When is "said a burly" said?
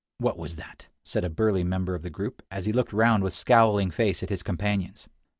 1.03-1.63